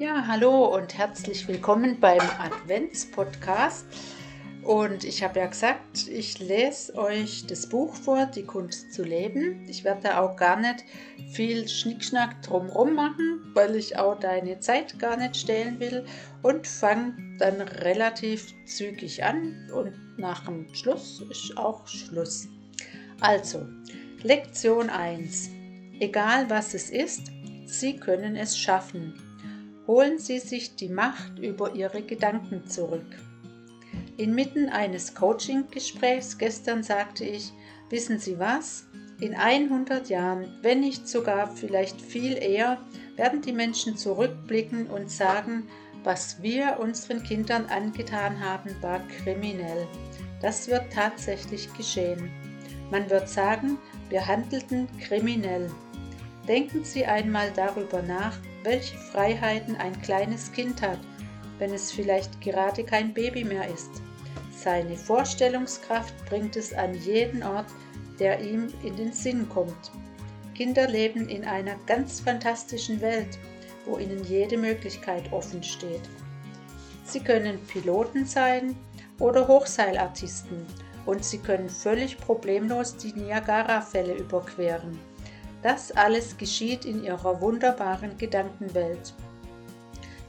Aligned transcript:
Ja, 0.00 0.26
hallo 0.26 0.74
und 0.74 0.98
herzlich 0.98 1.46
willkommen 1.46 2.00
beim 2.00 2.18
Advents-Podcast. 2.18 3.86
Und 4.64 5.04
ich 5.04 5.22
habe 5.22 5.38
ja 5.38 5.46
gesagt, 5.46 6.08
ich 6.08 6.40
lese 6.40 6.96
euch 6.96 7.46
das 7.46 7.68
Buch 7.68 7.94
vor, 7.94 8.26
Die 8.26 8.42
Kunst 8.42 8.92
zu 8.92 9.04
leben. 9.04 9.64
Ich 9.68 9.84
werde 9.84 10.00
da 10.02 10.20
auch 10.20 10.34
gar 10.34 10.58
nicht 10.58 10.84
viel 11.30 11.68
Schnickschnack 11.68 12.42
drumherum 12.42 12.96
machen, 12.96 13.52
weil 13.54 13.76
ich 13.76 13.96
auch 13.96 14.18
deine 14.18 14.58
Zeit 14.58 14.98
gar 14.98 15.16
nicht 15.16 15.36
stehlen 15.36 15.78
will 15.78 16.04
und 16.42 16.66
fange 16.66 17.14
dann 17.38 17.60
relativ 17.60 18.52
zügig 18.66 19.22
an 19.22 19.70
und 19.72 20.18
nach 20.18 20.44
dem 20.44 20.74
Schluss 20.74 21.22
ist 21.30 21.56
auch 21.56 21.86
Schluss. 21.86 22.48
Also, 23.20 23.64
Lektion 24.24 24.90
1. 24.90 25.50
Egal 26.00 26.50
was 26.50 26.74
es 26.74 26.90
ist, 26.90 27.30
Sie 27.66 27.96
können 27.96 28.34
es 28.34 28.58
schaffen 28.58 29.23
holen 29.86 30.18
Sie 30.18 30.38
sich 30.38 30.76
die 30.76 30.88
Macht 30.88 31.38
über 31.38 31.74
Ihre 31.74 32.02
Gedanken 32.02 32.66
zurück. 32.66 33.06
Inmitten 34.16 34.68
eines 34.68 35.14
Coaching-Gesprächs 35.14 36.38
gestern 36.38 36.82
sagte 36.82 37.24
ich, 37.24 37.52
wissen 37.90 38.18
Sie 38.18 38.38
was? 38.38 38.86
In 39.20 39.34
100 39.34 40.08
Jahren, 40.08 40.58
wenn 40.62 40.80
nicht 40.80 41.08
sogar 41.08 41.48
vielleicht 41.48 42.00
viel 42.00 42.36
eher, 42.36 42.78
werden 43.16 43.42
die 43.42 43.52
Menschen 43.52 43.96
zurückblicken 43.96 44.88
und 44.88 45.10
sagen, 45.10 45.68
was 46.02 46.42
wir 46.42 46.78
unseren 46.80 47.22
Kindern 47.22 47.66
angetan 47.66 48.38
haben, 48.40 48.70
war 48.82 49.00
kriminell. 49.08 49.86
Das 50.42 50.68
wird 50.68 50.92
tatsächlich 50.92 51.72
geschehen. 51.74 52.30
Man 52.90 53.08
wird 53.08 53.28
sagen, 53.28 53.78
wir 54.10 54.26
handelten 54.26 54.88
kriminell. 55.00 55.70
Denken 56.46 56.84
Sie 56.84 57.06
einmal 57.06 57.50
darüber 57.56 58.02
nach, 58.02 58.36
welche 58.64 58.96
Freiheiten 58.96 59.76
ein 59.76 60.00
kleines 60.02 60.50
Kind 60.52 60.82
hat, 60.82 60.98
wenn 61.58 61.72
es 61.72 61.92
vielleicht 61.92 62.40
gerade 62.40 62.82
kein 62.82 63.14
Baby 63.14 63.44
mehr 63.44 63.68
ist. 63.68 63.90
Seine 64.50 64.96
Vorstellungskraft 64.96 66.14
bringt 66.26 66.56
es 66.56 66.72
an 66.72 66.94
jeden 66.94 67.42
Ort, 67.42 67.66
der 68.18 68.40
ihm 68.40 68.72
in 68.82 68.96
den 68.96 69.12
Sinn 69.12 69.48
kommt. 69.48 69.92
Kinder 70.54 70.88
leben 70.88 71.28
in 71.28 71.44
einer 71.44 71.76
ganz 71.86 72.20
fantastischen 72.20 73.00
Welt, 73.00 73.38
wo 73.84 73.98
ihnen 73.98 74.24
jede 74.24 74.56
Möglichkeit 74.56 75.32
offen 75.32 75.62
steht. 75.62 76.08
Sie 77.04 77.20
können 77.20 77.58
Piloten 77.66 78.24
sein 78.24 78.76
oder 79.18 79.46
Hochseilartisten 79.46 80.64
und 81.06 81.24
sie 81.24 81.38
können 81.38 81.68
völlig 81.68 82.18
problemlos 82.18 82.96
die 82.96 83.12
Niagara-Fälle 83.12 84.14
überqueren. 84.14 84.98
Das 85.64 85.90
alles 85.92 86.36
geschieht 86.36 86.84
in 86.84 87.02
ihrer 87.02 87.40
wunderbaren 87.40 88.18
Gedankenwelt. 88.18 89.14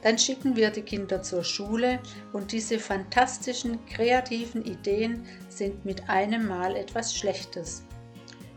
Dann 0.00 0.16
schicken 0.16 0.56
wir 0.56 0.70
die 0.70 0.80
Kinder 0.80 1.22
zur 1.22 1.44
Schule 1.44 1.98
und 2.32 2.52
diese 2.52 2.78
fantastischen, 2.78 3.84
kreativen 3.84 4.64
Ideen 4.64 5.26
sind 5.50 5.84
mit 5.84 6.08
einem 6.08 6.48
Mal 6.48 6.74
etwas 6.74 7.14
Schlechtes. 7.14 7.82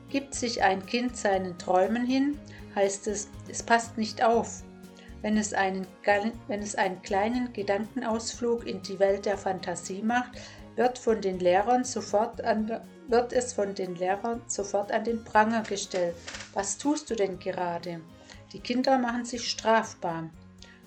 Gibt 0.07 0.33
sich 0.33 0.63
ein 0.63 0.85
Kind 0.85 1.17
seinen 1.17 1.57
Träumen 1.57 2.05
hin, 2.05 2.39
heißt 2.75 3.07
es, 3.07 3.27
es 3.50 3.61
passt 3.61 3.97
nicht 3.97 4.23
auf. 4.23 4.63
Wenn 5.22 5.35
es, 5.35 5.53
einen, 5.53 5.85
wenn 6.47 6.61
es 6.61 6.75
einen 6.75 7.02
kleinen 7.02 7.52
Gedankenausflug 7.52 8.66
in 8.66 8.81
die 8.83 9.00
Welt 9.00 9.25
der 9.25 9.38
Fantasie 9.38 10.02
macht, 10.02 10.31
wird, 10.77 10.97
von 10.97 11.19
den 11.19 11.39
Lehrern 11.39 11.83
sofort 11.83 12.41
an, 12.41 12.80
wird 13.10 13.34
es 13.34 13.54
von 13.54 13.76
den 13.76 13.96
Lehrern 13.96 14.42
sofort 14.48 14.92
an 14.92 15.04
den 15.04 15.24
Pranger 15.24 15.64
gestellt. 15.64 16.16
Was 16.54 16.78
tust 16.78 17.10
du 17.10 17.16
denn 17.16 17.40
gerade? 17.40 18.02
Die 18.54 18.60
Kinder 18.60 18.98
machen 18.98 19.26
sich 19.26 19.50
strafbar 19.50 20.30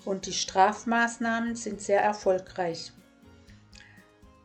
und 0.05 0.25
die 0.25 0.33
Strafmaßnahmen 0.33 1.55
sind 1.55 1.81
sehr 1.81 2.01
erfolgreich. 2.01 2.91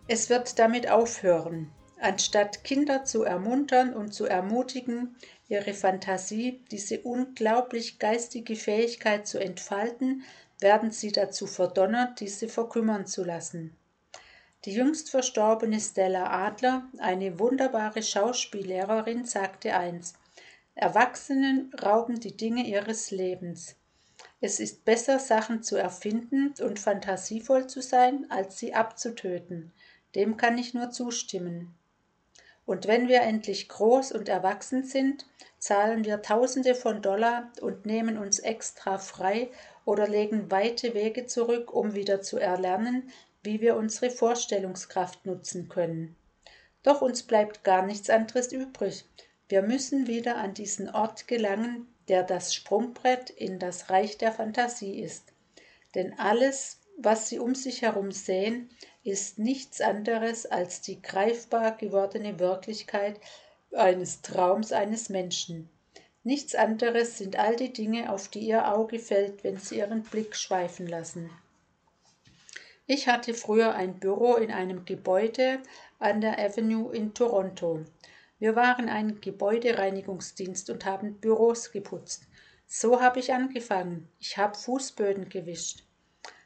Es 0.07 0.31
wird 0.31 0.59
damit 0.59 0.91
aufhören. 0.91 1.71
Anstatt 2.01 2.63
Kinder 2.63 3.05
zu 3.05 3.25
ermuntern 3.25 3.93
und 3.93 4.15
zu 4.15 4.27
ermutigen, 4.27 5.17
ihre 5.49 5.75
Fantasie, 5.75 6.65
diese 6.71 7.01
unglaublich 7.01 7.99
geistige 7.99 8.55
Fähigkeit 8.55 9.27
zu 9.27 9.39
entfalten, 9.39 10.23
werden 10.61 10.91
sie 10.91 11.13
dazu 11.13 11.47
verdonnert, 11.47 12.21
diese 12.21 12.49
verkümmern 12.49 13.07
zu 13.07 13.25
lassen. 13.25 13.77
Die 14.65 14.73
jüngst 14.73 15.11
verstorbene 15.11 15.81
Stella 15.81 16.31
Adler, 16.47 16.89
eine 16.99 17.39
wunderbare 17.39 18.03
Schauspiellehrerin, 18.03 19.25
sagte 19.25 19.77
eins: 19.77 20.15
Erwachsenen 20.75 21.73
rauben 21.81 22.19
die 22.19 22.37
Dinge 22.37 22.67
ihres 22.67 23.11
Lebens. 23.13 23.77
Es 24.41 24.59
ist 24.59 24.85
besser, 24.85 25.19
Sachen 25.21 25.63
zu 25.63 25.77
erfinden 25.77 26.55
und 26.61 26.79
fantasievoll 26.79 27.69
zu 27.69 27.83
sein, 27.83 28.27
als 28.31 28.59
sie 28.59 28.75
abzutöten. 28.75 29.73
Dem 30.15 30.37
kann 30.37 30.59
ich 30.59 30.75
nur 30.75 30.91
zustimmen. 30.91 31.75
Und 32.67 32.87
wenn 32.87 33.09
wir 33.09 33.23
endlich 33.23 33.69
groß 33.69 34.13
und 34.13 34.29
erwachsen 34.29 34.85
sind, 34.85 35.25
zahlen 35.59 36.05
wir 36.05 36.21
Tausende 36.21 36.75
von 36.75 37.01
Dollar 37.01 37.51
und 37.61 37.87
nehmen 37.87 38.19
uns 38.19 38.41
extra 38.41 38.99
frei 38.99 39.51
oder 39.85 40.07
legen 40.07 40.51
weite 40.51 40.95
Wege 40.95 41.27
zurück, 41.27 41.73
um 41.73 41.95
wieder 41.95 42.21
zu 42.21 42.39
erlernen, 42.39 43.11
wie 43.43 43.61
wir 43.61 43.77
unsere 43.77 44.11
Vorstellungskraft 44.11 45.27
nutzen 45.27 45.69
können. 45.69 46.17
Doch 46.83 47.03
uns 47.03 47.23
bleibt 47.23 47.65
gar 47.65 47.85
nichts 47.85 48.11
anderes 48.11 48.53
übrig. 48.53 49.05
Wir 49.49 49.63
müssen 49.63 50.07
wieder 50.07 50.37
an 50.37 50.55
diesen 50.55 50.89
Ort 50.89 51.27
gelangen, 51.29 51.87
der 52.09 52.23
das 52.23 52.55
Sprungbrett 52.55 53.31
in 53.31 53.59
das 53.59 53.91
Reich 53.91 54.19
der 54.19 54.33
Fantasie 54.33 55.01
ist. 55.01 55.33
Denn 55.95 56.19
alles, 56.19 56.81
was 56.97 57.29
Sie 57.29 57.39
um 57.39 57.55
sich 57.55 57.83
herum 57.83 58.13
sehen, 58.13 58.71
ist 59.05 59.39
nichts 59.39 59.81
anderes 59.81 60.47
als 60.47 60.81
die 60.81 61.01
greifbar 61.01 61.77
gewordene 61.77 62.39
Wirklichkeit 62.39 63.21
eines 63.73 64.23
Traums 64.23 64.73
eines 64.73 65.09
Menschen. 65.09 65.69
Nichts 66.25 66.55
anderes 66.55 67.17
sind 67.17 67.37
all 67.37 67.57
die 67.57 67.73
Dinge, 67.73 68.13
auf 68.13 68.29
die 68.29 68.41
Ihr 68.41 68.75
Auge 68.75 68.99
fällt, 68.99 69.45
wenn 69.45 69.57
Sie 69.59 69.79
Ihren 69.79 70.03
Blick 70.03 70.37
schweifen 70.37 70.87
lassen. 70.87 71.31
Ich 72.91 73.07
hatte 73.07 73.35
früher 73.35 73.75
ein 73.75 74.01
Büro 74.01 74.37
in 74.37 74.51
einem 74.51 74.87
Gebäude 74.87 75.63
an 75.99 76.23
der 76.23 76.39
Avenue 76.39 76.91
in 76.91 77.13
Toronto. 77.13 77.85
Wir 78.39 78.57
waren 78.57 78.89
ein 78.89 79.21
Gebäudereinigungsdienst 79.21 80.71
und 80.71 80.87
haben 80.87 81.21
Büros 81.21 81.71
geputzt. 81.71 82.23
So 82.67 83.03
habe 83.03 83.21
ich 83.21 83.35
angefangen. 83.35 84.09
Ich 84.19 84.39
habe 84.39 84.57
Fußböden 84.57 85.29
gewischt. 85.29 85.85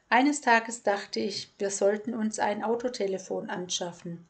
Eines 0.08 0.40
Tages 0.40 0.82
dachte 0.82 1.20
ich, 1.20 1.54
wir 1.58 1.70
sollten 1.70 2.12
uns 2.12 2.40
ein 2.40 2.64
Autotelefon 2.64 3.48
anschaffen. 3.48 4.28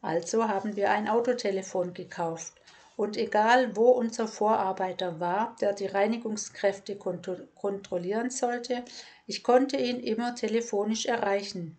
Also 0.00 0.48
haben 0.48 0.74
wir 0.74 0.90
ein 0.90 1.08
Autotelefon 1.08 1.94
gekauft. 1.94 2.60
Und 2.96 3.16
egal, 3.16 3.74
wo 3.76 3.90
unser 3.90 4.28
Vorarbeiter 4.28 5.18
war, 5.18 5.56
der 5.60 5.72
die 5.72 5.86
Reinigungskräfte 5.86 6.96
kontrollieren 6.96 8.30
sollte, 8.30 8.84
ich 9.26 9.42
konnte 9.42 9.76
ihn 9.76 10.00
immer 10.00 10.34
telefonisch 10.34 11.06
erreichen. 11.06 11.78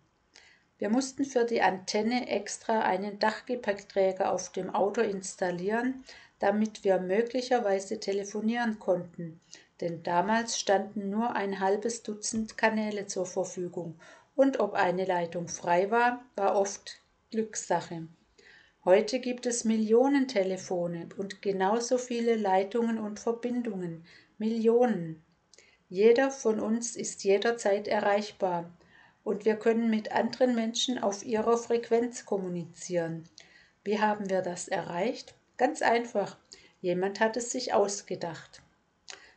Wir 0.78 0.90
mussten 0.90 1.24
für 1.24 1.44
die 1.44 1.62
Antenne 1.62 2.28
extra 2.28 2.80
einen 2.80 3.18
Dachgepäckträger 3.18 4.32
auf 4.32 4.50
dem 4.50 4.74
Auto 4.74 5.00
installieren, 5.00 6.04
damit 6.40 6.84
wir 6.84 6.98
möglicherweise 6.98 8.00
telefonieren 8.00 8.78
konnten, 8.78 9.40
denn 9.80 10.02
damals 10.02 10.58
standen 10.58 11.10
nur 11.10 11.34
ein 11.36 11.60
halbes 11.60 12.02
Dutzend 12.02 12.58
Kanäle 12.58 13.06
zur 13.06 13.24
Verfügung 13.24 13.98
und 14.36 14.58
ob 14.60 14.74
eine 14.74 15.04
Leitung 15.04 15.48
frei 15.48 15.90
war, 15.90 16.24
war 16.36 16.56
oft 16.56 17.00
Glückssache. 17.30 18.08
Heute 18.86 19.18
gibt 19.18 19.46
es 19.46 19.64
Millionen 19.64 20.28
Telefone 20.28 21.08
und 21.16 21.40
genauso 21.40 21.96
viele 21.96 22.36
Leitungen 22.36 22.98
und 22.98 23.18
Verbindungen, 23.18 24.04
Millionen. 24.36 25.24
Jeder 25.88 26.30
von 26.30 26.60
uns 26.60 26.94
ist 26.94 27.24
jederzeit 27.24 27.88
erreichbar 27.88 28.70
und 29.22 29.46
wir 29.46 29.56
können 29.56 29.88
mit 29.88 30.12
anderen 30.12 30.54
Menschen 30.54 30.98
auf 30.98 31.24
ihrer 31.24 31.56
Frequenz 31.56 32.26
kommunizieren. 32.26 33.26
Wie 33.84 34.00
haben 34.00 34.28
wir 34.28 34.42
das 34.42 34.68
erreicht? 34.68 35.34
Ganz 35.56 35.80
einfach. 35.80 36.36
Jemand 36.82 37.20
hat 37.20 37.38
es 37.38 37.52
sich 37.52 37.72
ausgedacht. 37.72 38.60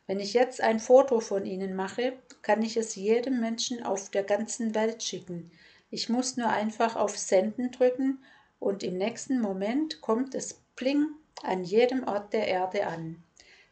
Wenn 0.08 0.20
ich 0.20 0.34
jetzt 0.34 0.60
ein 0.60 0.82
Foto 0.82 1.22
von 1.22 1.46
Ihnen 1.46 1.74
mache, 1.74 2.18
kann 2.42 2.64
ich 2.64 2.76
es 2.76 2.96
jedem 2.96 3.40
Menschen 3.40 3.82
auf 3.82 4.12
der 4.12 4.24
ganzen 4.24 4.76
Welt 4.76 5.04
schicken. 5.04 5.52
Ich 5.90 6.10
muss 6.10 6.36
nur 6.36 6.50
einfach 6.50 6.98
auf 6.98 7.18
Senden 7.18 7.72
drücken 7.72 8.20
und 8.60 8.84
im 8.84 8.98
nächsten 8.98 9.40
Moment 9.40 10.02
kommt 10.02 10.36
es 10.36 10.62
pling 10.76 11.08
an 11.44 11.64
jedem 11.64 12.08
Ort 12.08 12.34
der 12.34 12.48
Erde 12.48 12.88
an. 12.88 13.24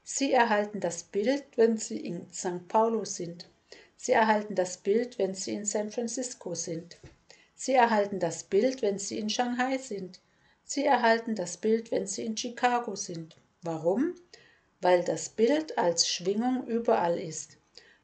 Sie 0.04 0.32
erhalten 0.32 0.80
das 0.80 1.04
Bild, 1.04 1.44
wenn 1.56 1.78
Sie 1.78 2.00
in 2.00 2.32
St. 2.32 2.68
Paulo 2.68 3.06
sind. 3.06 3.50
Sie 3.98 4.12
erhalten 4.12 4.54
das 4.54 4.78
Bild, 4.78 5.18
wenn 5.18 5.34
Sie 5.34 5.54
in 5.54 5.66
San 5.66 5.90
Francisco 5.90 6.54
sind. 6.54 6.98
Sie 7.56 7.74
erhalten 7.74 8.20
das 8.20 8.44
Bild, 8.44 8.82
wenn 8.82 9.00
Sie 9.00 9.18
in 9.18 9.30
Shanghai 9.30 9.78
sind. 9.78 10.20
Sie 10.64 10.86
erhalten 10.86 11.36
das 11.36 11.58
Bild, 11.58 11.92
wenn 11.92 12.06
Sie 12.06 12.24
in 12.24 12.38
Chicago 12.38 12.96
sind. 12.96 13.36
Warum? 13.64 14.14
Weil 14.82 15.04
das 15.04 15.30
Bild 15.30 15.78
als 15.78 16.08
Schwingung 16.08 16.68
überall 16.68 17.18
ist. 17.18 17.58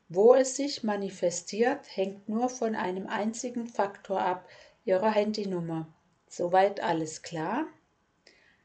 Wo 0.09 0.33
es 0.33 0.55
sich 0.55 0.83
manifestiert, 0.83 1.85
hängt 1.95 2.27
nur 2.27 2.49
von 2.49 2.75
einem 2.75 3.07
einzigen 3.07 3.67
Faktor 3.67 4.21
ab, 4.21 4.49
Ihrer 4.85 5.11
Handynummer. 5.11 5.87
Soweit 6.33 6.79
alles 6.79 7.23
klar? 7.23 7.67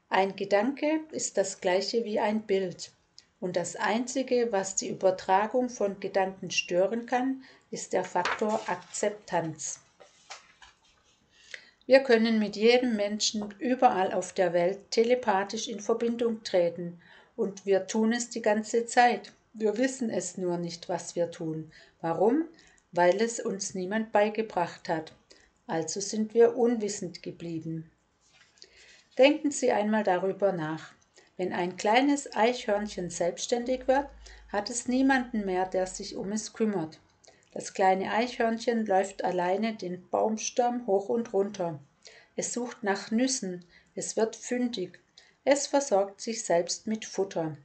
Ein 0.07 0.37
Gedanke 0.37 1.01
ist 1.11 1.35
das 1.35 1.59
gleiche 1.59 2.05
wie 2.05 2.17
ein 2.17 2.43
Bild. 2.43 2.93
Und 3.41 3.57
das 3.57 3.75
Einzige, 3.75 4.53
was 4.53 4.75
die 4.75 4.87
Übertragung 4.87 5.67
von 5.67 5.99
Gedanken 5.99 6.49
stören 6.49 7.05
kann, 7.07 7.43
ist 7.69 7.91
der 7.91 8.05
Faktor 8.05 8.61
Akzeptanz. 8.67 9.81
Wir 11.85 11.99
können 11.99 12.39
mit 12.39 12.55
jedem 12.55 12.95
Menschen 12.95 13.53
überall 13.59 14.13
auf 14.13 14.31
der 14.31 14.53
Welt 14.53 14.89
telepathisch 14.89 15.67
in 15.67 15.81
Verbindung 15.81 16.45
treten 16.45 17.01
und 17.35 17.65
wir 17.65 17.85
tun 17.85 18.13
es 18.13 18.29
die 18.29 18.41
ganze 18.41 18.85
Zeit. 18.85 19.33
Wir 19.51 19.77
wissen 19.77 20.09
es 20.09 20.37
nur 20.37 20.57
nicht, 20.57 20.87
was 20.87 21.17
wir 21.17 21.31
tun. 21.31 21.69
Warum? 21.99 22.47
Weil 22.93 23.21
es 23.21 23.41
uns 23.41 23.75
niemand 23.75 24.13
beigebracht 24.13 24.87
hat. 24.87 25.11
Also 25.67 25.99
sind 25.99 26.33
wir 26.33 26.57
unwissend 26.57 27.21
geblieben. 27.21 27.91
Denken 29.17 29.51
Sie 29.51 29.71
einmal 29.71 30.03
darüber 30.03 30.53
nach. 30.53 30.93
Wenn 31.35 31.53
ein 31.53 31.75
kleines 31.75 32.33
Eichhörnchen 32.35 33.09
selbstständig 33.09 33.87
wird, 33.87 34.09
hat 34.49 34.69
es 34.69 34.87
niemanden 34.87 35.45
mehr, 35.45 35.65
der 35.65 35.85
sich 35.85 36.15
um 36.15 36.31
es 36.31 36.53
kümmert. 36.53 36.99
Das 37.51 37.73
kleine 37.73 38.11
Eichhörnchen 38.11 38.85
läuft 38.85 39.23
alleine 39.23 39.75
den 39.75 40.07
Baumstamm 40.09 40.87
hoch 40.87 41.09
und 41.09 41.33
runter. 41.33 41.79
Es 42.35 42.53
sucht 42.53 42.83
nach 42.83 43.11
Nüssen, 43.11 43.65
es 43.93 44.15
wird 44.15 44.35
fündig, 44.35 44.99
es 45.43 45.67
versorgt 45.67 46.21
sich 46.21 46.43
selbst 46.45 46.87
mit 46.87 47.05
Futter. 47.05 47.57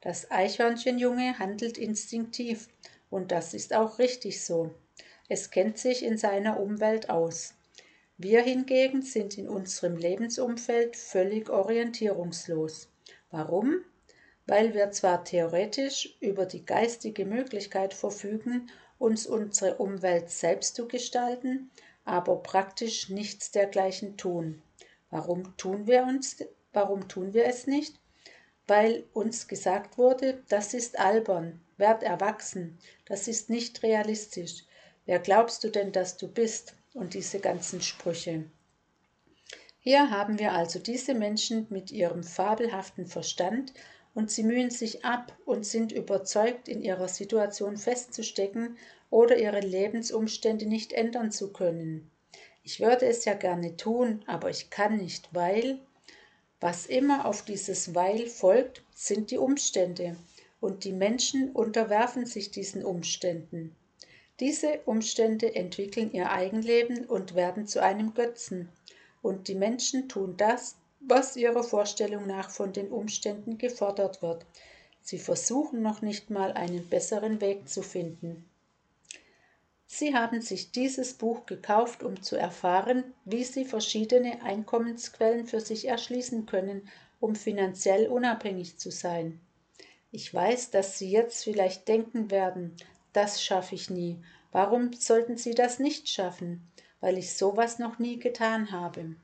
Das 0.00 0.30
Eichhörnchenjunge 0.30 1.38
handelt 1.38 1.78
instinktiv 1.78 2.68
und 3.10 3.32
das 3.32 3.54
ist 3.54 3.74
auch 3.74 3.98
richtig 3.98 4.44
so. 4.44 4.74
Es 5.32 5.52
kennt 5.52 5.78
sich 5.78 6.04
in 6.04 6.18
seiner 6.18 6.58
Umwelt 6.58 7.08
aus. 7.08 7.54
Wir 8.18 8.42
hingegen 8.42 9.02
sind 9.02 9.38
in 9.38 9.48
unserem 9.48 9.96
Lebensumfeld 9.96 10.96
völlig 10.96 11.48
orientierungslos. 11.48 12.88
Warum? 13.30 13.84
Weil 14.48 14.74
wir 14.74 14.90
zwar 14.90 15.22
theoretisch 15.22 16.16
über 16.18 16.46
die 16.46 16.66
geistige 16.66 17.26
Möglichkeit 17.26 17.94
verfügen, 17.94 18.72
uns 18.98 19.24
unsere 19.28 19.76
Umwelt 19.76 20.30
selbst 20.30 20.74
zu 20.74 20.88
gestalten, 20.88 21.70
aber 22.04 22.42
praktisch 22.42 23.08
nichts 23.08 23.52
dergleichen 23.52 24.16
tun. 24.16 24.60
Warum 25.10 25.56
tun 25.56 25.86
wir 25.86 26.02
uns, 26.02 26.38
warum 26.72 27.06
tun 27.06 27.34
wir 27.34 27.44
es 27.44 27.68
nicht? 27.68 28.00
Weil 28.66 29.04
uns 29.12 29.46
gesagt 29.46 29.96
wurde, 29.96 30.42
das 30.48 30.74
ist 30.74 30.98
albern, 30.98 31.60
werd 31.76 32.02
erwachsen, 32.02 32.78
das 33.04 33.28
ist 33.28 33.48
nicht 33.48 33.84
realistisch. 33.84 34.64
Wer 35.10 35.18
glaubst 35.18 35.64
du 35.64 35.70
denn, 35.70 35.90
dass 35.90 36.18
du 36.18 36.28
bist? 36.28 36.74
Und 36.94 37.14
diese 37.14 37.40
ganzen 37.40 37.80
Sprüche. 37.80 38.44
Hier 39.80 40.08
haben 40.12 40.38
wir 40.38 40.52
also 40.52 40.78
diese 40.78 41.14
Menschen 41.14 41.66
mit 41.68 41.90
ihrem 41.90 42.22
fabelhaften 42.22 43.08
Verstand 43.08 43.74
und 44.14 44.30
sie 44.30 44.44
mühen 44.44 44.70
sich 44.70 45.04
ab 45.04 45.36
und 45.46 45.66
sind 45.66 45.90
überzeugt, 45.90 46.68
in 46.68 46.80
ihrer 46.80 47.08
Situation 47.08 47.76
festzustecken 47.76 48.78
oder 49.10 49.36
ihre 49.36 49.58
Lebensumstände 49.58 50.66
nicht 50.66 50.92
ändern 50.92 51.32
zu 51.32 51.52
können. 51.52 52.08
Ich 52.62 52.78
würde 52.78 53.06
es 53.06 53.24
ja 53.24 53.34
gerne 53.34 53.76
tun, 53.76 54.22
aber 54.28 54.48
ich 54.48 54.70
kann 54.70 54.98
nicht, 54.98 55.28
weil 55.32 55.80
was 56.60 56.86
immer 56.86 57.26
auf 57.26 57.44
dieses 57.44 57.96
Weil 57.96 58.28
folgt, 58.28 58.84
sind 58.94 59.32
die 59.32 59.38
Umstände, 59.38 60.16
und 60.60 60.84
die 60.84 60.92
Menschen 60.92 61.50
unterwerfen 61.50 62.26
sich 62.26 62.52
diesen 62.52 62.84
Umständen. 62.84 63.74
Diese 64.40 64.80
Umstände 64.86 65.54
entwickeln 65.54 66.12
ihr 66.12 66.30
Eigenleben 66.30 67.04
und 67.04 67.34
werden 67.34 67.66
zu 67.66 67.82
einem 67.82 68.14
Götzen 68.14 68.70
und 69.20 69.48
die 69.48 69.54
Menschen 69.54 70.08
tun 70.08 70.34
das, 70.38 70.76
was 71.00 71.36
ihrer 71.36 71.62
Vorstellung 71.62 72.26
nach 72.26 72.50
von 72.50 72.72
den 72.72 72.88
Umständen 72.88 73.58
gefordert 73.58 74.22
wird. 74.22 74.46
Sie 75.02 75.18
versuchen 75.18 75.82
noch 75.82 76.00
nicht 76.00 76.30
mal 76.30 76.52
einen 76.52 76.88
besseren 76.88 77.40
Weg 77.40 77.68
zu 77.68 77.82
finden. 77.82 78.48
Sie 79.86 80.14
haben 80.14 80.40
sich 80.40 80.70
dieses 80.72 81.14
Buch 81.14 81.46
gekauft, 81.46 82.02
um 82.02 82.22
zu 82.22 82.36
erfahren, 82.36 83.12
wie 83.24 83.44
Sie 83.44 83.64
verschiedene 83.64 84.42
Einkommensquellen 84.42 85.46
für 85.46 85.60
sich 85.60 85.88
erschließen 85.88 86.46
können, 86.46 86.88
um 87.18 87.34
finanziell 87.34 88.06
unabhängig 88.06 88.78
zu 88.78 88.90
sein. 88.90 89.40
Ich 90.12 90.32
weiß, 90.32 90.70
dass 90.70 90.96
Sie 90.98 91.10
jetzt 91.10 91.44
vielleicht 91.44 91.88
denken 91.88 92.30
werden, 92.30 92.76
das 93.12 93.42
schaffe 93.42 93.74
ich 93.74 93.90
nie. 93.90 94.22
Warum 94.52 94.92
sollten 94.92 95.36
Sie 95.36 95.54
das 95.54 95.78
nicht 95.78 96.08
schaffen? 96.08 96.70
weil 97.00 97.18
ich 97.18 97.34
sowas 97.34 97.78
noch 97.78 97.98
nie 97.98 98.18
getan 98.18 98.72
habe. 98.72 99.16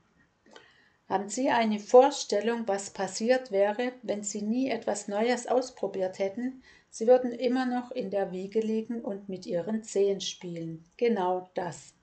Haben 1.08 1.28
Sie 1.28 1.50
eine 1.50 1.78
Vorstellung, 1.78 2.66
was 2.66 2.90
passiert 2.90 3.52
wäre, 3.52 3.92
wenn 4.02 4.24
Sie 4.24 4.42
nie 4.42 4.70
etwas 4.70 5.06
Neues 5.06 5.46
ausprobiert 5.46 6.18
hätten? 6.18 6.62
Sie 6.90 7.06
würden 7.06 7.30
immer 7.30 7.66
noch 7.66 7.92
in 7.92 8.10
der 8.10 8.32
Wiege 8.32 8.60
liegen 8.60 9.02
und 9.02 9.28
mit 9.28 9.46
Ihren 9.46 9.84
Zehen 9.84 10.20
spielen. 10.20 10.84
Genau 10.96 11.48
das. 11.54 11.94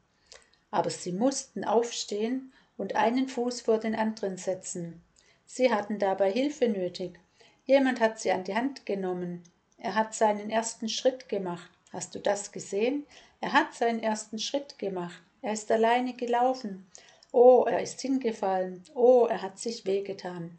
Aber 0.71 0.89
Sie 0.89 1.11
mussten 1.11 1.65
aufstehen 1.65 2.53
und 2.77 2.95
einen 2.95 3.27
Fuß 3.27 3.61
vor 3.61 3.79
den 3.79 3.95
anderen 3.95 4.37
setzen. 4.37 5.01
Sie 5.45 5.71
hatten 5.71 5.99
dabei 5.99 6.31
Hilfe 6.31 6.69
nötig. 6.69 7.19
Jemand 7.65 7.99
hat 7.99 8.19
Sie 8.19 8.31
an 8.31 8.43
die 8.43 8.55
Hand 8.55 8.85
genommen. 8.85 9.43
Er 9.83 9.95
hat 9.95 10.13
seinen 10.13 10.49
ersten 10.49 10.87
Schritt 10.87 11.27
gemacht. 11.27 11.69
Hast 11.91 12.15
du 12.15 12.19
das 12.19 12.53
gesehen? 12.53 13.05
Er 13.41 13.51
hat 13.51 13.73
seinen 13.73 14.01
ersten 14.01 14.39
Schritt 14.39 14.79
gemacht. 14.79 15.21
Er 15.41 15.51
ist 15.51 15.69
alleine 15.69 16.13
gelaufen. 16.13 16.87
Oh, 17.33 17.65
er 17.67 17.81
ist 17.81 17.99
hingefallen. 17.99 18.85
Oh, 18.95 19.27
er 19.29 19.41
hat 19.41 19.59
sich 19.59 19.85
wehgetan. 19.85 20.57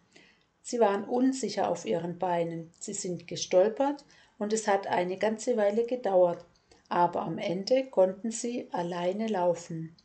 Sie 0.61 0.79
waren 0.79 1.05
unsicher 1.05 1.71
auf 1.71 1.87
ihren 1.87 2.19
Beinen. 2.19 2.71
Sie 2.79 2.93
sind 2.93 3.27
gestolpert 3.27 4.05
und 4.39 4.53
es 4.53 4.69
hat 4.69 4.89
eine 4.89 5.17
ganze 5.17 5.57
Weile 5.57 5.87
gedauert. 5.87 6.45
Aber 6.91 7.23
am 7.23 7.39
Ende 7.39 7.87
konnten 7.87 8.31
sie 8.31 8.69
alleine 8.73 9.29
laufen. 9.29 9.97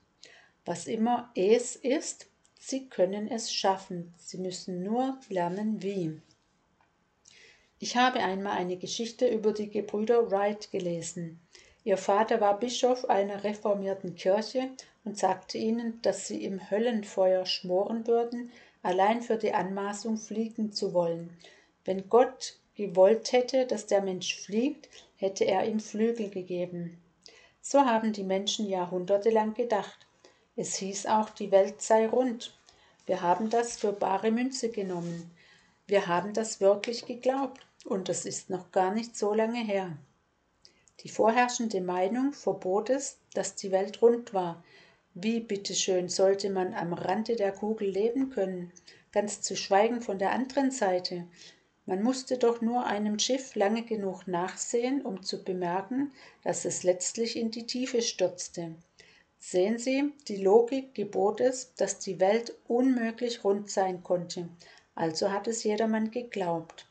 Was 0.63 0.87
immer 0.87 1.29
es 1.35 1.75
ist, 1.75 2.27
sie 2.57 2.87
können 2.87 3.27
es 3.27 3.53
schaffen. 3.53 4.13
Sie 4.17 4.37
müssen 4.37 4.81
nur 4.81 5.19
lernen, 5.27 5.83
wie. 5.83 6.21
Ich 7.81 7.95
habe 7.95 8.19
einmal 8.19 8.57
eine 8.57 8.75
Geschichte 8.75 9.25
über 9.29 9.53
die 9.53 9.69
Gebrüder 9.69 10.29
Wright 10.29 10.69
gelesen. 10.69 11.39
Ihr 11.85 11.95
Vater 11.95 12.41
war 12.41 12.59
Bischof 12.59 13.05
einer 13.05 13.45
reformierten 13.45 14.15
Kirche 14.15 14.69
und 15.05 15.17
sagte 15.17 15.57
ihnen, 15.57 16.01
dass 16.01 16.27
sie 16.27 16.43
im 16.43 16.69
Höllenfeuer 16.69 17.45
schmoren 17.45 18.05
würden, 18.05 18.51
allein 18.83 19.21
für 19.21 19.37
die 19.37 19.53
Anmaßung 19.53 20.17
fliegen 20.17 20.73
zu 20.73 20.93
wollen. 20.93 21.29
Wenn 21.85 22.09
Gott 22.09 22.57
gewollt 22.75 23.31
hätte, 23.31 23.65
dass 23.65 23.87
der 23.87 24.01
Mensch 24.01 24.35
fliegt, 24.35 24.89
hätte 25.15 25.45
er 25.45 25.65
ihm 25.65 25.79
Flügel 25.79 26.29
gegeben. 26.29 27.01
So 27.61 27.79
haben 27.79 28.11
die 28.11 28.23
Menschen 28.23 28.67
jahrhundertelang 28.67 29.53
gedacht. 29.53 30.05
Es 30.57 30.75
hieß 30.75 31.05
auch, 31.05 31.29
die 31.29 31.51
Welt 31.51 31.81
sei 31.81 32.07
rund. 32.09 32.53
Wir 33.05 33.21
haben 33.21 33.49
das 33.49 33.77
für 33.77 33.93
bare 33.93 34.31
Münze 34.31 34.69
genommen. 34.69 35.31
Wir 35.87 36.07
haben 36.07 36.33
das 36.33 36.59
wirklich 36.59 37.05
geglaubt, 37.05 37.65
und 37.85 38.09
das 38.09 38.25
ist 38.25 38.49
noch 38.49 38.71
gar 38.71 38.93
nicht 38.93 39.15
so 39.15 39.33
lange 39.33 39.63
her. 39.63 39.97
Die 41.01 41.09
vorherrschende 41.09 41.79
Meinung 41.79 42.33
verbot 42.33 42.89
es, 42.89 43.19
dass 43.33 43.55
die 43.55 43.71
Welt 43.71 44.01
rund 44.01 44.33
war. 44.33 44.63
Wie 45.13 45.39
bitteschön 45.39 46.09
sollte 46.09 46.49
man 46.49 46.73
am 46.73 46.93
Rande 46.93 47.35
der 47.35 47.51
Kugel 47.53 47.89
leben 47.89 48.29
können, 48.29 48.71
ganz 49.11 49.41
zu 49.41 49.55
schweigen 49.55 50.01
von 50.01 50.19
der 50.19 50.31
anderen 50.31 50.71
Seite. 50.71 51.25
Man 51.85 52.03
musste 52.03 52.37
doch 52.37 52.61
nur 52.61 52.85
einem 52.85 53.17
Schiff 53.17 53.55
lange 53.55 53.83
genug 53.83 54.27
nachsehen, 54.27 55.01
um 55.01 55.23
zu 55.23 55.43
bemerken, 55.43 56.11
dass 56.43 56.65
es 56.65 56.83
letztlich 56.83 57.37
in 57.37 57.49
die 57.49 57.65
Tiefe 57.65 58.01
stürzte. 58.01 58.75
Sehen 59.39 59.79
Sie, 59.79 60.11
die 60.27 60.35
Logik 60.35 60.93
gebot 60.93 61.39
es, 61.39 61.73
dass 61.75 61.97
die 61.97 62.19
Welt 62.19 62.53
unmöglich 62.67 63.45
rund 63.45 63.71
sein 63.71 64.03
konnte, 64.03 64.49
also 64.95 65.31
hat 65.31 65.47
es 65.47 65.63
jedermann 65.63 66.11
geglaubt. 66.11 66.88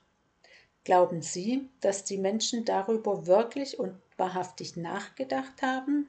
Glauben 0.88 1.20
Sie, 1.20 1.68
dass 1.82 2.04
die 2.04 2.16
Menschen 2.16 2.64
darüber 2.64 3.26
wirklich 3.26 3.78
und 3.78 3.92
wahrhaftig 4.16 4.78
nachgedacht 4.78 5.60
haben? 5.60 6.08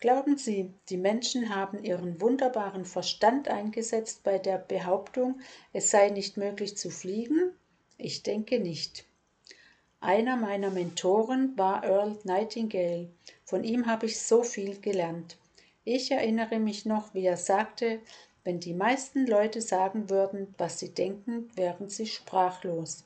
Glauben 0.00 0.38
Sie, 0.38 0.72
die 0.88 0.96
Menschen 0.96 1.54
haben 1.54 1.84
ihren 1.84 2.18
wunderbaren 2.18 2.86
Verstand 2.86 3.48
eingesetzt 3.48 4.22
bei 4.22 4.38
der 4.38 4.56
Behauptung, 4.56 5.38
es 5.74 5.90
sei 5.90 6.08
nicht 6.08 6.38
möglich 6.38 6.78
zu 6.78 6.88
fliegen? 6.88 7.52
Ich 7.98 8.22
denke 8.22 8.58
nicht. 8.58 9.04
Einer 10.00 10.36
meiner 10.36 10.70
Mentoren 10.70 11.52
war 11.58 11.84
Earl 11.84 12.16
Nightingale. 12.24 13.10
Von 13.44 13.64
ihm 13.64 13.84
habe 13.84 14.06
ich 14.06 14.18
so 14.18 14.42
viel 14.42 14.80
gelernt. 14.80 15.36
Ich 15.84 16.10
erinnere 16.10 16.58
mich 16.58 16.86
noch, 16.86 17.12
wie 17.12 17.26
er 17.26 17.36
sagte, 17.36 18.00
wenn 18.44 18.60
die 18.60 18.72
meisten 18.72 19.26
Leute 19.26 19.60
sagen 19.60 20.08
würden, 20.08 20.54
was 20.56 20.78
sie 20.78 20.94
denken, 20.94 21.50
wären 21.54 21.90
sie 21.90 22.06
sprachlos. 22.06 23.04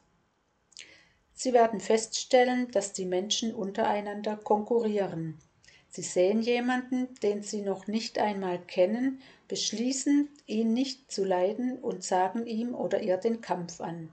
Sie 1.42 1.54
werden 1.54 1.80
feststellen, 1.80 2.70
dass 2.70 2.92
die 2.92 3.06
Menschen 3.06 3.54
untereinander 3.54 4.36
konkurrieren. 4.36 5.38
Sie 5.88 6.02
sehen 6.02 6.42
jemanden, 6.42 7.14
den 7.22 7.42
Sie 7.42 7.62
noch 7.62 7.86
nicht 7.86 8.18
einmal 8.18 8.58
kennen, 8.58 9.22
beschließen, 9.48 10.28
ihn 10.44 10.74
nicht 10.74 11.10
zu 11.10 11.24
leiden 11.24 11.78
und 11.78 12.04
sagen 12.04 12.46
ihm 12.46 12.74
oder 12.74 13.00
ihr 13.00 13.16
den 13.16 13.40
Kampf 13.40 13.80
an. 13.80 14.10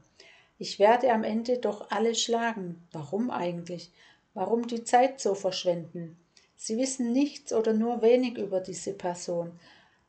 Ich 0.58 0.80
werde 0.80 1.12
am 1.12 1.26
Ende 1.26 1.58
doch 1.58 1.92
alle 1.92 2.16
schlagen. 2.16 2.82
Warum 2.94 3.30
eigentlich? 3.30 3.92
Warum 4.34 4.66
die 4.66 4.86
Zeit 4.86 5.20
so 5.20 5.36
verschwenden? 5.36 6.16
Sie 6.56 6.78
wissen 6.78 7.12
nichts 7.12 7.52
oder 7.52 7.74
nur 7.74 8.02
wenig 8.02 8.38
über 8.38 8.62
diese 8.62 8.94
Person. 8.94 9.52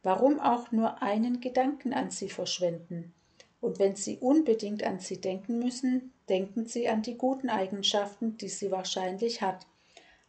Warum 0.05 0.39
auch 0.39 0.71
nur 0.71 1.03
einen 1.03 1.41
Gedanken 1.41 1.93
an 1.93 2.13
sie 2.13 2.29
verschwenden? 2.29 3.13
Und 3.61 3.81
wenn 3.81 3.97
Sie 3.97 4.19
unbedingt 4.19 4.85
an 4.85 5.01
sie 5.01 5.21
denken 5.21 5.59
müssen, 5.59 6.13
denken 6.29 6.67
Sie 6.67 6.89
an 6.89 7.03
die 7.03 7.17
guten 7.17 7.49
Eigenschaften, 7.49 8.37
die 8.37 8.49
sie 8.49 8.71
wahrscheinlich 8.71 9.43
hat. 9.43 9.67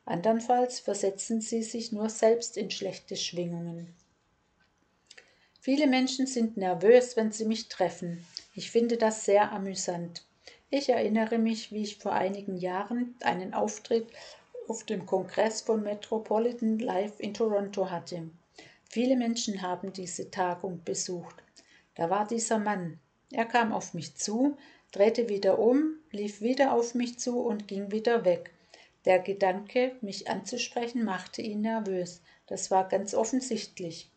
Andernfalls 0.06 0.80
versetzen 0.80 1.42
Sie 1.42 1.64
sich 1.64 1.92
nur 1.92 2.10
selbst 2.10 2.58
in 2.58 2.72
schlechte 2.72 3.16
Schwingungen. 3.16 3.94
Viele 5.62 5.88
Menschen 5.88 6.26
sind 6.26 6.58
nervös, 6.58 7.18
wenn 7.18 7.32
sie 7.32 7.46
mich 7.46 7.68
treffen. 7.68 8.26
Ich 8.56 8.72
finde 8.72 8.98
das 8.98 9.26
sehr 9.26 9.52
amüsant. 9.52 10.26
Ich 10.70 10.90
erinnere 10.90 11.38
mich, 11.38 11.72
wie 11.72 11.84
ich 11.84 11.98
vor 11.98 12.14
einigen 12.14 12.58
Jahren 12.58 13.16
einen 13.22 13.54
Auftritt 13.54 14.08
auf 14.68 14.84
dem 14.84 15.06
Kongress 15.06 15.62
von 15.62 15.84
Metropolitan 15.84 16.80
Life 16.80 17.22
in 17.22 17.34
Toronto 17.34 17.90
hatte. 17.90 18.30
Viele 18.86 19.18
Menschen 19.18 19.62
haben 19.62 19.94
diese 19.94 20.32
Tagung 20.32 20.84
besucht. 20.84 21.36
Da 21.96 22.10
war 22.10 22.26
dieser 22.26 22.60
Mann, 22.60 23.00
er 23.32 23.46
kam 23.46 23.74
auf 23.74 23.94
mich 23.94 24.16
zu, 24.16 24.58
drehte 24.92 25.30
wieder 25.30 25.60
um, 25.60 25.96
lief 26.12 26.42
wieder 26.42 26.74
auf 26.74 26.96
mich 26.96 27.20
zu 27.20 27.40
und 27.40 27.68
ging 27.68 27.92
wieder 27.92 28.26
weg. 28.26 28.52
Der 29.06 29.20
Gedanke, 29.20 29.96
mich 30.02 30.30
anzusprechen, 30.30 31.04
machte 31.04 31.42
ihn 31.42 31.62
nervös. 31.62 32.22
Das 32.48 32.70
war 32.72 32.88
ganz 32.88 33.14
offensichtlich. 33.14 34.10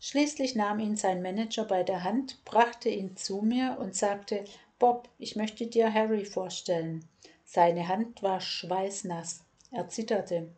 Schließlich 0.00 0.54
nahm 0.54 0.78
ihn 0.78 0.96
sein 0.96 1.22
Manager 1.22 1.64
bei 1.64 1.82
der 1.82 2.04
Hand, 2.04 2.44
brachte 2.44 2.88
ihn 2.88 3.16
zu 3.16 3.42
mir 3.42 3.76
und 3.80 3.96
sagte, 3.96 4.44
Bob, 4.78 5.08
ich 5.18 5.34
möchte 5.34 5.66
dir 5.66 5.92
Harry 5.92 6.24
vorstellen. 6.24 7.04
Seine 7.44 7.88
Hand 7.88 8.22
war 8.22 8.40
schweißnass. 8.40 9.44
Er 9.72 9.88
zitterte. 9.88 10.48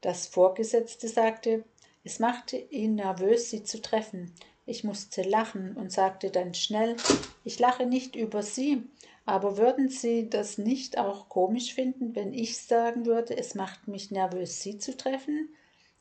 Das 0.00 0.26
Vorgesetzte 0.26 1.06
sagte, 1.06 1.64
es 2.02 2.18
machte 2.18 2.56
ihn 2.56 2.96
nervös, 2.96 3.50
sie 3.50 3.62
zu 3.62 3.80
treffen. 3.80 4.34
Ich 4.72 4.84
musste 4.84 5.20
lachen 5.20 5.76
und 5.76 5.92
sagte 5.92 6.30
dann 6.30 6.54
schnell, 6.54 6.96
ich 7.44 7.58
lache 7.58 7.84
nicht 7.84 8.16
über 8.16 8.42
Sie, 8.42 8.82
aber 9.26 9.58
würden 9.58 9.90
Sie 9.90 10.30
das 10.30 10.56
nicht 10.56 10.96
auch 10.96 11.28
komisch 11.28 11.74
finden, 11.74 12.16
wenn 12.16 12.32
ich 12.32 12.56
sagen 12.56 13.04
würde, 13.04 13.36
es 13.36 13.54
macht 13.54 13.86
mich 13.86 14.10
nervös, 14.10 14.62
Sie 14.62 14.78
zu 14.78 14.96
treffen? 14.96 15.50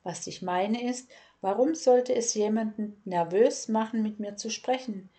Was 0.03 0.25
ich 0.25 0.41
meine 0.41 0.89
ist, 0.89 1.09
warum 1.41 1.75
sollte 1.75 2.15
es 2.15 2.33
jemanden 2.33 2.95
nervös 3.03 3.67
machen, 3.67 4.03
mit 4.03 4.21
mir 4.21 4.37
zu 4.37 4.49
sprechen? 4.49 5.09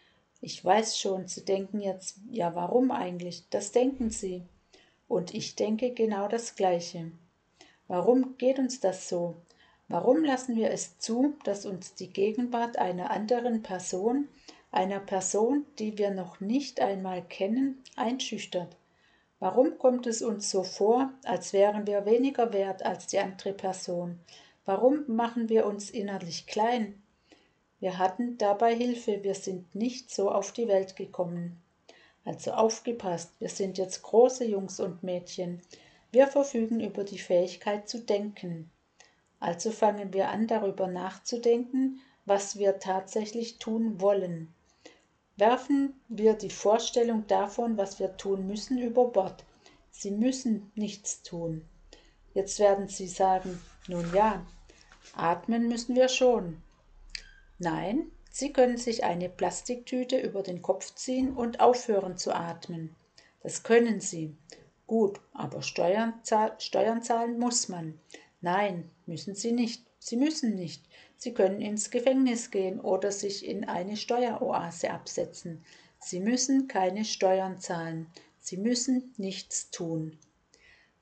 Ich 0.40 0.64
weiß 0.64 0.98
schon, 0.98 1.28
Sie 1.28 1.44
denken 1.44 1.82
jetzt, 1.82 2.16
ja 2.30 2.54
warum 2.54 2.90
eigentlich? 2.90 3.44
Das 3.50 3.70
denken 3.70 4.08
Sie. 4.08 4.44
Und 5.08 5.34
ich 5.34 5.56
denke 5.56 5.90
genau 5.90 6.26
das 6.26 6.56
Gleiche. 6.56 7.12
Warum 7.86 8.38
geht 8.38 8.58
uns 8.58 8.80
das 8.80 9.10
so? 9.10 9.36
Warum 9.92 10.24
lassen 10.24 10.56
wir 10.56 10.70
es 10.70 10.98
zu, 10.98 11.34
dass 11.44 11.66
uns 11.66 11.92
die 11.94 12.10
Gegenwart 12.10 12.78
einer 12.78 13.10
anderen 13.10 13.62
Person, 13.62 14.26
einer 14.70 15.00
Person, 15.00 15.66
die 15.78 15.98
wir 15.98 16.10
noch 16.10 16.40
nicht 16.40 16.80
einmal 16.80 17.20
kennen, 17.20 17.84
einschüchtert? 17.94 18.74
Warum 19.38 19.76
kommt 19.76 20.06
es 20.06 20.22
uns 20.22 20.50
so 20.50 20.62
vor, 20.62 21.12
als 21.24 21.52
wären 21.52 21.86
wir 21.86 22.06
weniger 22.06 22.54
wert 22.54 22.82
als 22.86 23.06
die 23.08 23.18
andere 23.18 23.52
Person? 23.52 24.18
Warum 24.64 25.04
machen 25.08 25.50
wir 25.50 25.66
uns 25.66 25.90
innerlich 25.90 26.46
klein? 26.46 27.02
Wir 27.78 27.98
hatten 27.98 28.38
dabei 28.38 28.74
Hilfe, 28.74 29.22
wir 29.22 29.34
sind 29.34 29.74
nicht 29.74 30.10
so 30.10 30.30
auf 30.30 30.52
die 30.52 30.68
Welt 30.68 30.96
gekommen. 30.96 31.60
Also 32.24 32.52
aufgepasst, 32.52 33.34
wir 33.40 33.50
sind 33.50 33.76
jetzt 33.76 34.00
große 34.02 34.46
Jungs 34.46 34.80
und 34.80 35.02
Mädchen. 35.02 35.60
Wir 36.12 36.28
verfügen 36.28 36.80
über 36.80 37.04
die 37.04 37.18
Fähigkeit 37.18 37.90
zu 37.90 37.98
denken. 37.98 38.71
Also 39.42 39.72
fangen 39.72 40.12
wir 40.12 40.28
an, 40.28 40.46
darüber 40.46 40.86
nachzudenken, 40.86 42.00
was 42.26 42.58
wir 42.58 42.78
tatsächlich 42.78 43.58
tun 43.58 44.00
wollen. 44.00 44.54
Werfen 45.36 46.00
wir 46.06 46.34
die 46.34 46.48
Vorstellung 46.48 47.26
davon, 47.26 47.76
was 47.76 47.98
wir 47.98 48.16
tun 48.16 48.46
müssen, 48.46 48.78
über 48.78 49.06
Bord. 49.06 49.44
Sie 49.90 50.12
müssen 50.12 50.70
nichts 50.76 51.24
tun. 51.24 51.64
Jetzt 52.34 52.60
werden 52.60 52.86
Sie 52.86 53.08
sagen, 53.08 53.60
nun 53.88 54.14
ja, 54.14 54.46
atmen 55.16 55.66
müssen 55.66 55.96
wir 55.96 56.08
schon. 56.08 56.62
Nein, 57.58 58.12
Sie 58.30 58.52
können 58.52 58.76
sich 58.76 59.02
eine 59.02 59.28
Plastiktüte 59.28 60.20
über 60.20 60.44
den 60.44 60.62
Kopf 60.62 60.94
ziehen 60.94 61.34
und 61.34 61.58
aufhören 61.58 62.16
zu 62.16 62.32
atmen. 62.32 62.94
Das 63.42 63.64
können 63.64 63.98
Sie. 64.00 64.36
Gut, 64.86 65.20
aber 65.32 65.62
Steuern, 65.62 66.14
Steuern 66.58 67.02
zahlen 67.02 67.40
muss 67.40 67.68
man. 67.68 67.98
Nein, 68.44 68.90
müssen 69.12 69.34
Sie 69.34 69.52
nicht. 69.52 69.84
Sie 69.98 70.16
müssen 70.16 70.54
nicht. 70.54 70.82
Sie 71.18 71.34
können 71.34 71.60
ins 71.60 71.90
Gefängnis 71.90 72.50
gehen 72.50 72.80
oder 72.80 73.12
sich 73.12 73.46
in 73.46 73.64
eine 73.68 73.98
Steueroase 73.98 74.90
absetzen. 74.90 75.62
Sie 76.00 76.18
müssen 76.18 76.66
keine 76.66 77.04
Steuern 77.04 77.60
zahlen. 77.60 78.06
Sie 78.40 78.56
müssen 78.56 79.12
nichts 79.18 79.70
tun. 79.70 80.18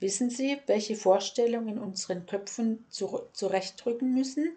Wissen 0.01 0.29
Sie, 0.29 0.59
welche 0.67 0.97
Vorstellungen 0.97 1.69
in 1.69 1.79
unseren 1.79 2.27
Köpfen 2.27 2.85
zurechtrücken 2.91 4.13
müssen? 4.13 4.57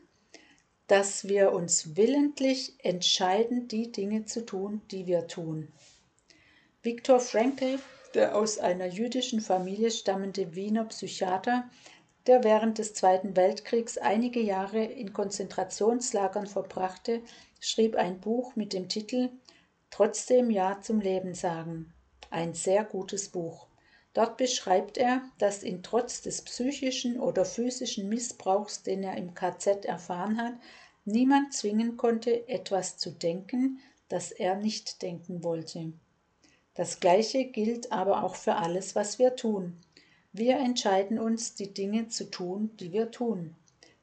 Dass 0.88 1.27
wir 1.27 1.53
uns 1.53 1.95
willentlich 1.95 2.74
entscheiden, 2.79 3.67
die 3.67 3.91
Dinge 3.91 4.25
zu 4.25 4.45
tun, 4.45 4.81
die 4.89 5.05
wir 5.05 5.27
tun. 5.27 5.67
Viktor 6.81 7.19
Frankl, 7.19 7.79
der 8.15 8.36
aus 8.36 8.57
einer 8.57 8.88
jüdischen 8.88 9.41
Familie 9.41 9.91
stammende 9.91 10.55
Wiener 10.55 10.86
Psychiater, 10.86 11.69
der 12.27 12.44
während 12.44 12.77
des 12.77 12.94
Zweiten 12.94 13.36
Weltkriegs 13.36 13.98
einige 13.98 14.39
Jahre 14.39 14.84
in 14.84 15.13
Konzentrationslagern 15.13 16.48
verbrachte, 16.48 17.22
schrieb 17.60 17.96
ein 17.96 18.20
Buch 18.20 18.56
mit 18.56 18.74
dem 18.74 18.88
Titel 18.88 19.30
Trotzdem 19.89 20.50
Ja 20.50 20.80
zum 20.82 21.01
Leben 21.01 21.34
sagen. 21.34 21.94
Ein 22.30 22.53
sehr 22.53 22.84
gutes 22.84 23.30
Buch. 23.30 23.68
Dort 24.13 24.38
beschreibt 24.38 24.98
er, 24.98 25.22
dass 25.38 25.63
ihn 25.63 25.84
trotz 25.84 26.22
des 26.22 26.44
psychischen 26.44 27.20
oder 27.20 27.46
physischen 27.46 28.10
Missbrauchs, 28.10 28.84
den 28.84 29.03
er 29.03 29.18
im 29.18 29.34
KZ 29.34 29.86
erfahren 29.86 30.42
hat, 30.42 30.53
niemand 31.06 31.53
zwingen 31.53 31.98
konnte, 31.98 32.48
etwas 32.48 32.98
zu 32.98 33.12
denken, 33.12 33.80
das 34.08 34.32
er 34.32 34.56
nicht 34.56 35.01
denken 35.01 35.44
wollte. 35.44 35.94
Das 36.75 37.00
Gleiche 37.00 37.46
gilt 37.46 37.92
aber 37.92 38.24
auch 38.24 38.36
für 38.36 38.56
alles, 38.56 38.96
was 38.96 39.20
wir 39.20 39.36
tun. 39.36 39.77
Wir 40.35 40.57
entscheiden 40.57 41.19
uns, 41.19 41.53
die 41.53 41.75
Dinge 41.75 42.07
zu 42.07 42.31
tun, 42.31 42.71
die 42.79 42.91
wir 42.91 43.11
tun. 43.11 43.55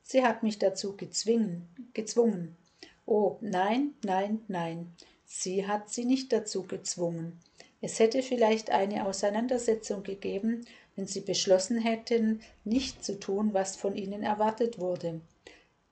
Sie 0.05 0.25
hat 0.25 0.45
mich 0.45 0.61
dazu 0.61 0.97
gezwungen, 0.97 1.69
gezwungen. 1.93 2.57
Oh, 3.05 3.37
nein, 3.41 3.95
nein, 4.05 4.41
nein. 4.47 4.93
Sie 5.27 5.67
hat 5.67 5.91
sie 5.91 6.05
nicht 6.05 6.33
dazu 6.33 6.63
gezwungen. 6.63 7.41
Es 7.81 7.99
hätte 7.99 8.23
vielleicht 8.23 8.71
eine 8.71 9.07
Auseinandersetzung 9.07 10.05
gegeben, 10.05 10.65
wenn 10.95 11.09
sie 11.09 11.23
beschlossen 11.23 11.79
hätten, 11.79 12.43
nicht 12.63 13.05
zu 13.05 13.19
tun, 13.19 13.53
was 13.53 13.75
von 13.75 13.97
ihnen 13.97 14.23
erwartet 14.23 14.79
wurde. 14.79 15.21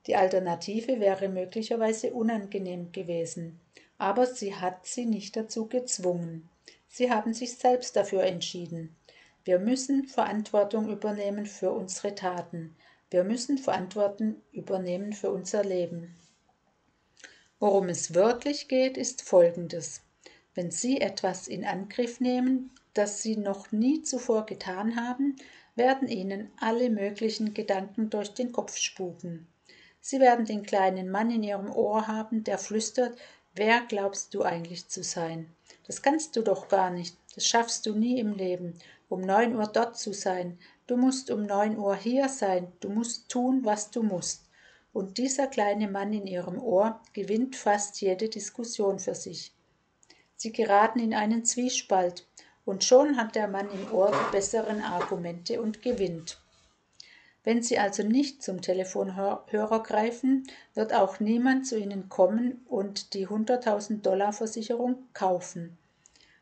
Die 0.06 0.14
Alternative 0.14 1.00
wäre 1.00 1.28
möglicherweise 1.28 2.12
unangenehm 2.12 2.92
gewesen, 2.92 3.58
aber 3.98 4.26
sie 4.26 4.54
hat 4.54 4.86
sie 4.86 5.04
nicht 5.04 5.34
dazu 5.36 5.66
gezwungen. 5.66 6.48
Sie 6.86 7.10
haben 7.10 7.34
sich 7.34 7.56
selbst 7.56 7.96
dafür 7.96 8.22
entschieden. 8.22 8.94
Wir 9.48 9.58
müssen 9.58 10.04
Verantwortung 10.04 10.90
übernehmen 10.90 11.46
für 11.46 11.70
unsere 11.70 12.14
Taten. 12.14 12.76
Wir 13.08 13.24
müssen 13.24 13.56
Verantwortung 13.56 14.42
übernehmen 14.52 15.14
für 15.14 15.30
unser 15.30 15.64
Leben. 15.64 16.14
Worum 17.58 17.88
es 17.88 18.12
wirklich 18.12 18.68
geht, 18.68 18.98
ist 18.98 19.22
Folgendes. 19.22 20.02
Wenn 20.54 20.70
Sie 20.70 21.00
etwas 21.00 21.48
in 21.48 21.64
Angriff 21.64 22.20
nehmen, 22.20 22.72
das 22.92 23.22
Sie 23.22 23.38
noch 23.38 23.72
nie 23.72 24.02
zuvor 24.02 24.44
getan 24.44 24.96
haben, 24.96 25.36
werden 25.76 26.08
Ihnen 26.08 26.50
alle 26.60 26.90
möglichen 26.90 27.54
Gedanken 27.54 28.10
durch 28.10 28.34
den 28.34 28.52
Kopf 28.52 28.76
spuken. 28.76 29.46
Sie 30.02 30.20
werden 30.20 30.44
den 30.44 30.62
kleinen 30.62 31.08
Mann 31.08 31.30
in 31.30 31.42
Ihrem 31.42 31.70
Ohr 31.70 32.06
haben, 32.06 32.44
der 32.44 32.58
flüstert, 32.58 33.18
wer 33.54 33.80
glaubst 33.88 34.34
du 34.34 34.42
eigentlich 34.42 34.88
zu 34.88 35.02
sein? 35.02 35.48
Das 35.86 36.02
kannst 36.02 36.36
du 36.36 36.42
doch 36.42 36.68
gar 36.68 36.90
nicht, 36.90 37.16
das 37.34 37.46
schaffst 37.46 37.86
du 37.86 37.94
nie 37.94 38.20
im 38.20 38.34
Leben 38.34 38.78
um 39.08 39.20
neun 39.20 39.56
Uhr 39.56 39.66
dort 39.66 39.96
zu 39.96 40.12
sein, 40.12 40.58
du 40.86 40.96
musst 40.96 41.30
um 41.30 41.46
neun 41.46 41.78
Uhr 41.78 41.96
hier 41.96 42.28
sein, 42.28 42.72
du 42.80 42.88
musst 42.88 43.28
tun, 43.30 43.64
was 43.64 43.90
du 43.90 44.02
musst. 44.02 44.44
Und 44.92 45.18
dieser 45.18 45.46
kleine 45.46 45.88
Mann 45.88 46.12
in 46.12 46.26
ihrem 46.26 46.58
Ohr 46.60 47.00
gewinnt 47.12 47.56
fast 47.56 48.00
jede 48.00 48.28
Diskussion 48.28 48.98
für 48.98 49.14
sich. 49.14 49.54
Sie 50.36 50.52
geraten 50.52 51.00
in 51.00 51.14
einen 51.14 51.44
Zwiespalt, 51.44 52.26
und 52.64 52.84
schon 52.84 53.16
hat 53.16 53.34
der 53.34 53.48
Mann 53.48 53.70
im 53.70 53.90
Ohr 53.94 54.10
die 54.10 54.32
besseren 54.32 54.82
Argumente 54.82 55.62
und 55.62 55.80
gewinnt. 55.80 56.38
Wenn 57.42 57.62
Sie 57.62 57.78
also 57.78 58.02
nicht 58.02 58.42
zum 58.42 58.60
Telefonhörer 58.60 59.82
greifen, 59.82 60.46
wird 60.74 60.92
auch 60.92 61.18
niemand 61.18 61.66
zu 61.66 61.78
Ihnen 61.78 62.10
kommen 62.10 62.60
und 62.68 63.14
die 63.14 63.26
100.000 63.26 64.02
Dollar 64.02 64.34
Versicherung 64.34 65.02
kaufen. 65.14 65.78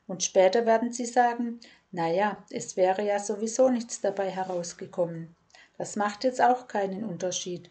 Und 0.08 0.25
später 0.25 0.66
werden 0.66 0.92
Sie 0.92 1.06
sagen, 1.06 1.61
naja, 1.96 2.44
es 2.50 2.76
wäre 2.76 3.02
ja 3.02 3.18
sowieso 3.18 3.70
nichts 3.70 4.02
dabei 4.02 4.28
herausgekommen. 4.28 5.34
Das 5.78 5.96
macht 5.96 6.24
jetzt 6.24 6.42
auch 6.42 6.68
keinen 6.68 7.04
Unterschied. 7.04 7.70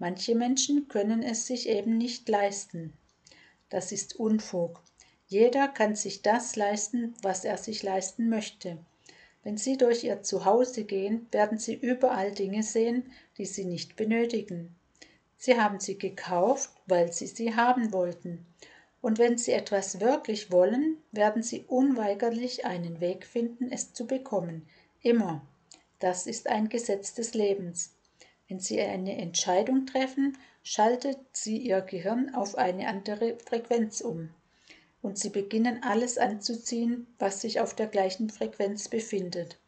Manche 0.00 0.34
Menschen 0.34 0.88
können 0.88 1.22
es 1.22 1.46
sich 1.46 1.68
eben 1.68 1.96
nicht 1.96 2.28
leisten. 2.28 2.92
Das 3.68 3.92
ist 3.92 4.16
Unfug. 4.16 4.82
Jeder 5.28 5.68
kann 5.68 5.94
sich 5.94 6.20
das 6.20 6.56
leisten, 6.56 7.14
was 7.22 7.44
er 7.44 7.58
sich 7.58 7.84
leisten 7.84 8.28
möchte. 8.28 8.76
Wenn 9.44 9.56
Sie 9.56 9.76
durch 9.76 10.02
Ihr 10.02 10.24
Zuhause 10.24 10.82
gehen, 10.82 11.28
werden 11.30 11.58
Sie 11.58 11.74
überall 11.74 12.32
Dinge 12.32 12.64
sehen, 12.64 13.12
die 13.38 13.46
Sie 13.46 13.64
nicht 13.64 13.94
benötigen. 13.94 14.74
Sie 15.38 15.60
haben 15.60 15.78
sie 15.78 15.96
gekauft, 15.96 16.72
weil 16.86 17.12
Sie 17.12 17.28
sie 17.28 17.54
haben 17.54 17.92
wollten. 17.92 18.46
Und 19.00 19.18
wenn 19.18 19.38
Sie 19.38 19.52
etwas 19.52 20.00
wirklich 20.00 20.52
wollen, 20.52 20.98
werden 21.12 21.42
Sie 21.42 21.64
unweigerlich 21.66 22.64
einen 22.66 23.00
Weg 23.00 23.26
finden, 23.26 23.70
es 23.72 23.92
zu 23.92 24.06
bekommen. 24.06 24.68
Immer. 25.02 25.46
Das 25.98 26.26
ist 26.26 26.48
ein 26.48 26.68
Gesetz 26.68 27.14
des 27.14 27.34
Lebens. 27.34 27.94
Wenn 28.48 28.60
Sie 28.60 28.80
eine 28.80 29.16
Entscheidung 29.16 29.86
treffen, 29.86 30.36
schaltet 30.62 31.18
sie 31.32 31.56
Ihr 31.56 31.80
Gehirn 31.80 32.34
auf 32.34 32.56
eine 32.56 32.88
andere 32.88 33.38
Frequenz 33.38 34.00
um 34.00 34.30
und 35.02 35.18
sie 35.18 35.30
beginnen 35.30 35.82
alles 35.82 36.18
anzuziehen, 36.18 37.06
was 37.18 37.40
sich 37.40 37.60
auf 37.60 37.74
der 37.74 37.86
gleichen 37.86 38.30
Frequenz 38.30 38.88
befindet. 38.88 39.58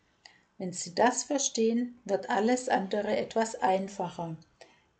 Wenn 0.58 0.72
Sie 0.72 0.94
das 0.94 1.24
verstehen, 1.24 1.98
wird 2.04 2.30
alles 2.30 2.68
andere 2.68 3.16
etwas 3.16 3.56
einfacher. 3.56 4.36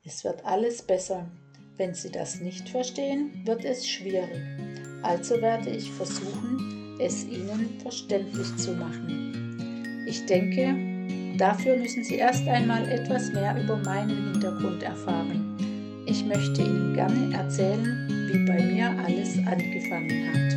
Es 0.04 0.24
wird 0.24 0.44
alles 0.44 0.82
besser. 0.82 1.30
Wenn 1.82 1.94
sie 1.94 2.12
das 2.12 2.40
nicht 2.40 2.68
verstehen, 2.68 3.32
wird 3.44 3.64
es 3.64 3.88
schwierig. 3.88 4.40
Also 5.02 5.42
werde 5.42 5.70
ich 5.70 5.90
versuchen, 5.90 6.96
es 7.00 7.24
ihnen 7.24 7.70
verständlich 7.82 8.56
zu 8.56 8.70
machen. 8.74 10.04
Ich 10.06 10.24
denke, 10.26 10.76
dafür 11.38 11.76
müssen 11.76 12.04
sie 12.04 12.18
erst 12.18 12.46
einmal 12.46 12.88
etwas 12.88 13.32
mehr 13.32 13.60
über 13.60 13.78
meinen 13.78 14.30
Hintergrund 14.30 14.84
erfahren. 14.84 15.56
Ich 16.06 16.24
möchte 16.24 16.62
ihnen 16.62 16.94
gerne 16.94 17.34
erzählen, 17.34 18.06
wie 18.30 18.46
bei 18.46 18.62
mir 18.62 18.94
alles 19.04 19.38
angefangen 19.38 20.28
hat. 20.28 20.52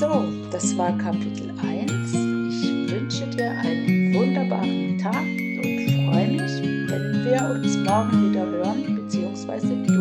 So, 0.00 0.32
das 0.50 0.74
war 0.78 0.96
Kapitel 0.96 1.50
1. 1.62 1.90
Ich 1.92 2.90
wünsche 2.90 3.26
dir 3.26 3.50
einen 3.50 4.14
wunderbaren 4.14 4.96
Tag 4.96 5.14
und 5.14 6.08
freue 6.08 6.28
mich, 6.28 6.88
wenn 6.88 7.22
wir 7.26 7.50
uns 7.54 7.76
morgen 7.76 8.30
wieder 8.30 8.46
hören. 8.46 8.95
University 9.48 9.95